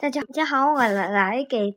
[0.00, 1.76] 大家大家好，我来来给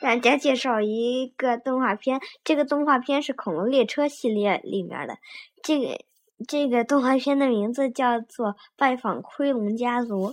[0.00, 2.20] 大家介绍一个动画片。
[2.44, 5.18] 这个动画片是《恐龙列车》系列里面的。
[5.64, 6.04] 这个
[6.46, 10.30] 这个动画片的名字叫做《拜访盔龙家族》。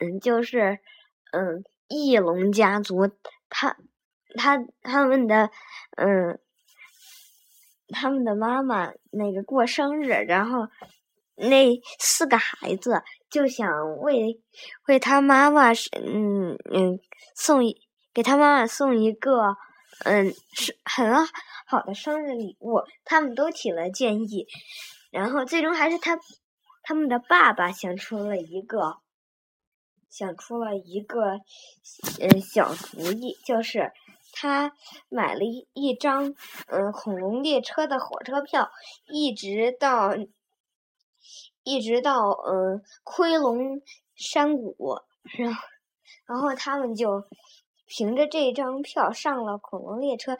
[0.00, 0.78] 嗯，就是
[1.32, 3.10] 嗯，翼龙家族，
[3.50, 3.76] 他
[4.38, 5.50] 他他们的
[5.96, 6.40] 嗯，
[7.90, 10.68] 他们的妈妈那个过生日，然后。
[11.48, 14.40] 那四个孩子就想为
[14.86, 17.00] 为他妈妈是嗯嗯
[17.34, 17.60] 送
[18.14, 19.56] 给他妈妈送一个
[20.04, 21.26] 嗯是很
[21.66, 24.46] 好的生日礼物，他们都提了建议，
[25.10, 26.16] 然后最终还是他
[26.82, 28.98] 他们的爸爸想出了一个
[30.08, 31.40] 想出了一个
[32.20, 33.90] 嗯小主意，就是
[34.32, 34.72] 他
[35.08, 35.40] 买了
[35.72, 36.34] 一张
[36.68, 38.70] 嗯恐龙列车的火车票，
[39.08, 40.14] 一直到。
[41.62, 43.80] 一直到嗯，盔龙
[44.14, 44.98] 山谷，
[45.38, 45.62] 然后，
[46.26, 47.24] 然后他们就
[47.86, 50.36] 凭着这张票上了恐龙列车，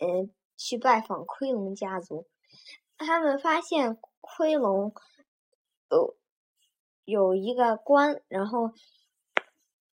[0.00, 2.26] 嗯，去拜访盔龙家族。
[2.96, 4.92] 他们发现盔龙
[5.90, 6.16] 有
[7.04, 8.72] 有一个关，然后，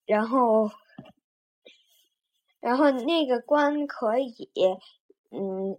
[0.06, 0.70] 然后，
[2.60, 4.48] 然后那个关可以
[5.30, 5.78] 嗯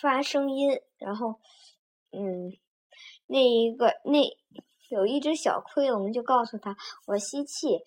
[0.00, 1.40] 发声音，然后
[2.12, 2.56] 嗯。
[3.32, 4.20] 那一个那
[4.90, 6.76] 有一只小盔龙就告诉他
[7.08, 7.80] ：“我吸气，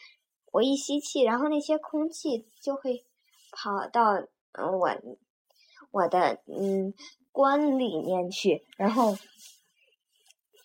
[0.52, 3.06] 我一吸气，然后那些空气就会
[3.52, 4.14] 跑到
[4.54, 4.90] 嗯我
[5.92, 6.96] 我的嗯
[7.32, 9.16] 关里面去，然后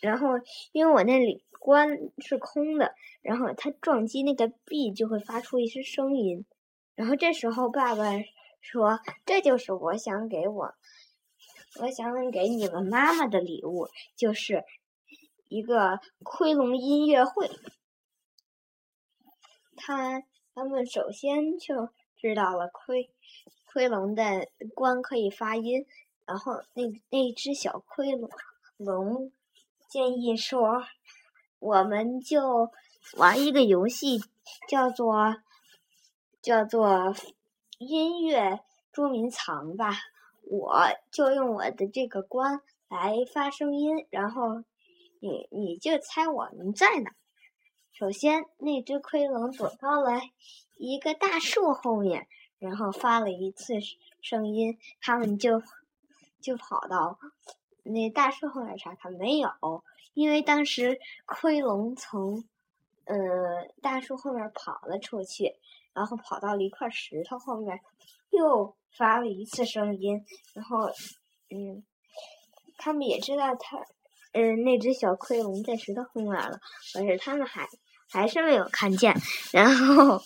[0.00, 0.28] 然后
[0.72, 6.46] 因为我那里关是空的，然后它撞击那个壁就会发出一些声音，
[6.94, 8.04] 然后这时候爸爸
[8.62, 10.74] 说：这就是我想给我。”
[11.78, 14.64] 我想给你们妈妈的礼物，就是
[15.48, 17.48] 一个盔龙音乐会。
[19.76, 20.22] 他
[20.54, 23.10] 他们首先就知道了盔
[23.72, 25.86] 盔龙的关可以发音，
[26.26, 28.28] 然后那那只小盔龙
[28.76, 29.32] 龙
[29.88, 30.84] 建议说，
[31.60, 32.70] 我们就
[33.16, 34.18] 玩一个游戏，
[34.68, 35.36] 叫做
[36.42, 37.14] 叫做
[37.78, 38.60] 音乐
[38.92, 39.94] 捉迷藏吧。
[40.50, 44.64] 我就用我的这个关来发声音，然后
[45.20, 47.14] 你你就猜我们在哪。
[47.92, 50.20] 首先，那只盔龙躲到了
[50.76, 52.26] 一个大树后面，
[52.58, 53.74] 然后发了一次
[54.20, 54.76] 声音。
[55.00, 55.62] 他们就
[56.40, 57.20] 就跑到
[57.84, 59.84] 那大树后面查看，没有，
[60.14, 62.42] 因为当时盔龙从
[63.04, 65.54] 呃大树后面跑了出去，
[65.94, 67.80] 然后跑到了一块石头后面，
[68.30, 68.76] 又。
[68.98, 70.20] 发了一次声音，
[70.52, 70.88] 然后，
[71.48, 71.84] 嗯，
[72.76, 73.78] 他们也知道他，
[74.32, 76.58] 嗯，那只小盔龙在石头后面了，
[76.92, 77.68] 可是他们还
[78.10, 79.14] 还是没有看见，
[79.52, 80.18] 然后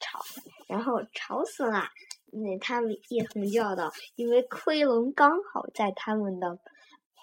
[0.00, 0.18] 吵，
[0.66, 1.84] 然后吵死了，
[2.32, 6.58] 那他们一同叫道，因为盔龙刚好在他们的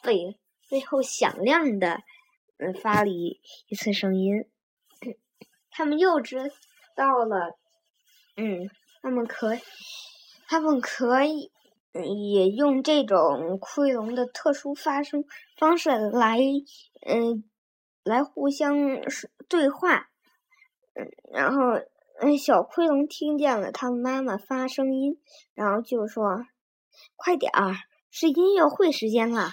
[0.02, 0.40] 背
[0.70, 2.02] 背后响亮的，
[2.60, 4.46] 嗯，发了一一次声音，
[5.70, 6.50] 他们又知
[6.96, 7.60] 道了，
[8.38, 8.70] 嗯，
[9.02, 9.58] 他们可。
[10.50, 11.52] 他们可以
[12.32, 15.26] 也用这种盔龙的特殊发声
[15.58, 16.40] 方式来，
[17.06, 17.44] 嗯，
[18.06, 18.78] 来互相
[19.50, 20.10] 对话，
[20.94, 21.82] 嗯，然后，
[22.22, 25.20] 嗯，小盔龙听见了他妈妈发声音，
[25.54, 26.46] 然后就说
[27.18, 27.76] ：“快点儿，
[28.10, 29.52] 是音乐会时间了。”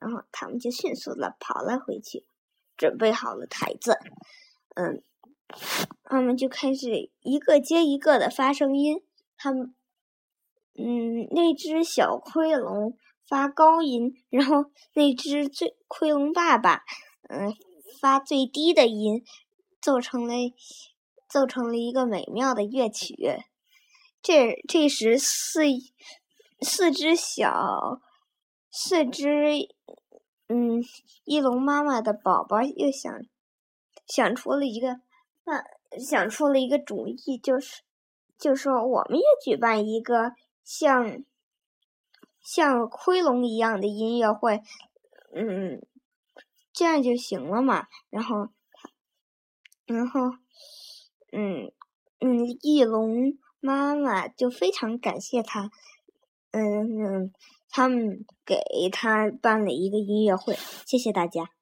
[0.00, 2.24] 然后他们就迅速的跑了回去，
[2.78, 3.98] 准备好了台子，
[4.76, 5.02] 嗯，
[6.04, 9.02] 他们就开始一个接一个的发声音，
[9.36, 9.74] 他们。
[10.78, 16.82] 嗯，那只小盔龙发高音，然后那只最盔龙爸爸，
[17.30, 17.50] 嗯，
[17.98, 19.24] 发最低的音，
[19.80, 20.34] 奏成了
[21.26, 23.16] 奏成了一个美妙的乐曲。
[24.20, 25.62] 这这时四
[26.60, 28.02] 四只小
[28.70, 29.68] 四只
[30.48, 30.84] 嗯
[31.24, 33.10] 翼龙妈妈的宝宝又想
[34.06, 35.00] 想出了一个
[35.46, 35.64] 办
[35.98, 37.80] 想出了一个主意，就是
[38.36, 40.32] 就说我们也举办一个。
[40.68, 41.22] 像
[42.40, 44.60] 像盔龙一样的音乐会，
[45.32, 45.80] 嗯，
[46.72, 47.86] 这样就行了嘛。
[48.10, 48.48] 然后，
[49.86, 50.22] 然后，
[51.30, 51.70] 嗯
[52.18, 55.70] 嗯，翼龙妈妈就非常感谢他，
[56.50, 57.32] 嗯嗯，
[57.70, 58.58] 他们给
[58.90, 61.55] 他办了一个音乐会，谢谢大家。